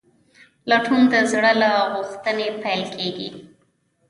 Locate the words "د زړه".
1.11-1.51